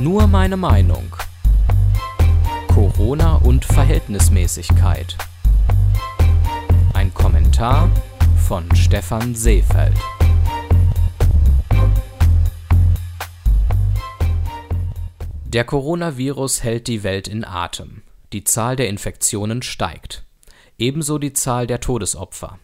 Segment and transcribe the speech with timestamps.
[0.00, 1.14] Nur meine Meinung.
[2.68, 5.18] Corona und Verhältnismäßigkeit.
[6.94, 7.90] Ein Kommentar
[8.48, 9.92] von Stefan Seefeld.
[15.44, 18.02] Der Coronavirus hält die Welt in Atem.
[18.32, 20.24] Die Zahl der Infektionen steigt.
[20.78, 22.58] Ebenso die Zahl der Todesopfer.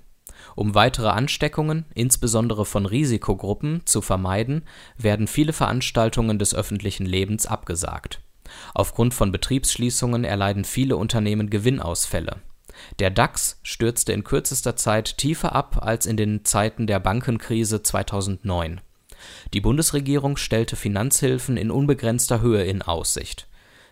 [0.56, 4.62] Um weitere Ansteckungen, insbesondere von Risikogruppen, zu vermeiden,
[4.96, 8.20] werden viele Veranstaltungen des öffentlichen Lebens abgesagt.
[8.74, 12.36] Aufgrund von Betriebsschließungen erleiden viele Unternehmen Gewinnausfälle.
[12.98, 18.80] Der DAX stürzte in kürzester Zeit tiefer ab als in den Zeiten der Bankenkrise 2009.
[19.52, 23.46] Die Bundesregierung stellte Finanzhilfen in unbegrenzter Höhe in Aussicht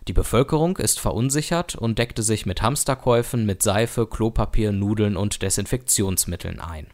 [0.07, 6.61] die Bevölkerung ist verunsichert und deckte sich mit Hamsterkäufen mit Seife, Klopapier, Nudeln und Desinfektionsmitteln
[6.61, 6.89] ein.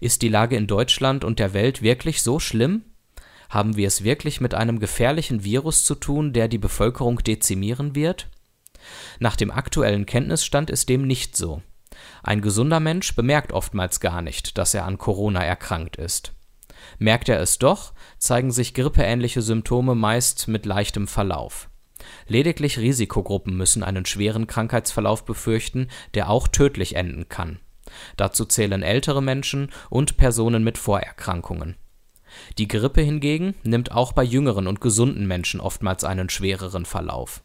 [0.00, 2.84] Ist die Lage in Deutschland und der Welt wirklich so schlimm?
[3.48, 8.28] Haben wir es wirklich mit einem gefährlichen Virus zu tun, der die Bevölkerung dezimieren wird?
[9.18, 11.62] Nach dem aktuellen Kenntnisstand ist dem nicht so.
[12.22, 16.32] Ein gesunder Mensch bemerkt oftmals gar nicht, dass er an Corona erkrankt ist.
[16.98, 21.68] Merkt er es doch, zeigen sich grippeähnliche Symptome meist mit leichtem Verlauf.
[22.28, 27.58] Lediglich Risikogruppen müssen einen schweren Krankheitsverlauf befürchten, der auch tödlich enden kann.
[28.16, 31.76] Dazu zählen ältere Menschen und Personen mit Vorerkrankungen.
[32.58, 37.42] Die Grippe hingegen nimmt auch bei jüngeren und gesunden Menschen oftmals einen schwereren Verlauf.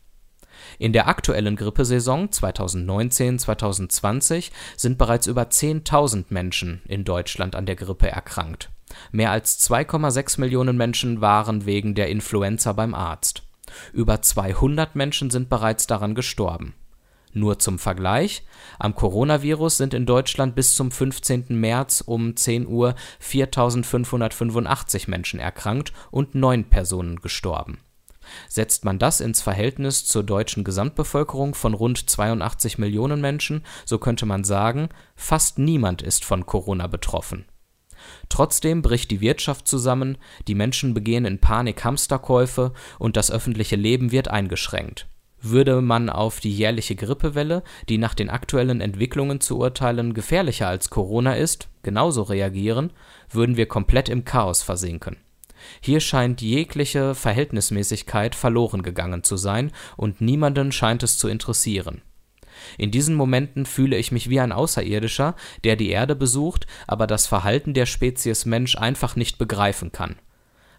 [0.79, 8.09] In der aktuellen Grippesaison 2019/2020 sind bereits über 10.000 Menschen in Deutschland an der Grippe
[8.09, 8.69] erkrankt.
[9.11, 13.43] Mehr als 2,6 Millionen Menschen waren wegen der Influenza beim Arzt
[13.93, 16.73] über 200 Menschen sind bereits daran gestorben.
[17.33, 18.43] Nur zum Vergleich:
[18.77, 21.45] Am Coronavirus sind in Deutschland bis zum 15.
[21.49, 27.77] März um 10 Uhr 4.585 Menschen erkrankt und neun Personen gestorben.
[28.47, 34.25] Setzt man das ins Verhältnis zur deutschen Gesamtbevölkerung von rund 82 Millionen Menschen, so könnte
[34.25, 37.45] man sagen, fast niemand ist von Corona betroffen
[38.29, 40.17] Trotzdem bricht die Wirtschaft zusammen,
[40.47, 45.07] die Menschen begehen in Panik Hamsterkäufe und das öffentliche Leben wird eingeschränkt.
[45.41, 50.89] Würde man auf die jährliche Grippewelle, die nach den aktuellen Entwicklungen zu urteilen gefährlicher als
[50.91, 52.91] Corona ist, genauso reagieren,
[53.29, 55.17] würden wir komplett im Chaos versinken.
[55.79, 62.01] Hier scheint jegliche Verhältnismäßigkeit verloren gegangen zu sein, und niemanden scheint es zu interessieren
[62.77, 67.27] in diesen Momenten fühle ich mich wie ein Außerirdischer, der die Erde besucht, aber das
[67.27, 70.15] Verhalten der Spezies Mensch einfach nicht begreifen kann.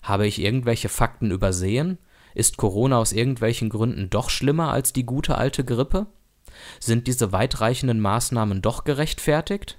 [0.03, 1.99] Habe ich irgendwelche Fakten übersehen?
[2.35, 6.07] Ist Corona aus irgendwelchen Gründen doch schlimmer als die gute alte Grippe?
[6.81, 9.79] Sind diese weitreichenden Maßnahmen doch gerechtfertigt?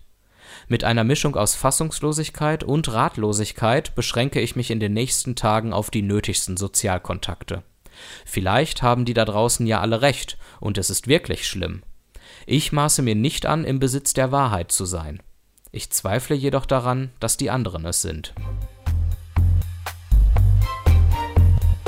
[0.68, 5.90] Mit einer Mischung aus Fassungslosigkeit und Ratlosigkeit beschränke ich mich in den nächsten Tagen auf
[5.90, 7.64] die nötigsten Sozialkontakte.
[8.26, 11.84] Vielleicht haben die da draußen ja alle recht und es ist wirklich schlimm.
[12.46, 15.22] Ich maße mir nicht an, im Besitz der Wahrheit zu sein.
[15.72, 18.34] Ich zweifle jedoch daran, dass die anderen es sind.